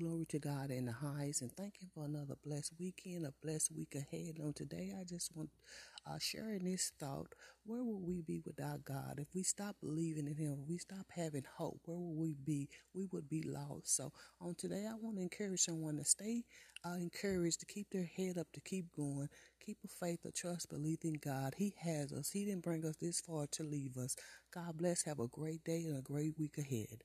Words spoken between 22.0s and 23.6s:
us. He didn't bring us this far